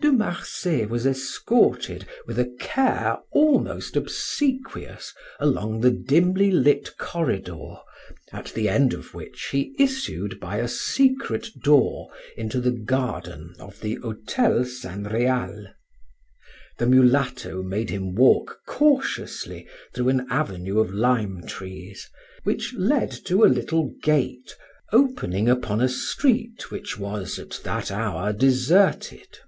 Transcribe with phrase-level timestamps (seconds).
[0.00, 7.78] De Marsay was escorted, with a care almost obsequious, along the dimly lit corridor,
[8.32, 13.80] at the end of which he issued by a secret door into the garden of
[13.80, 15.66] the Hotel San Real.
[16.78, 22.08] The mulatto made him walk cautiously through an avenue of lime trees,
[22.44, 24.54] which led to a little gate
[24.92, 29.40] opening upon a street which was at that hour deserted.